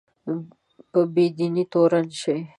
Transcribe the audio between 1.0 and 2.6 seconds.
بې دینۍ تورن شي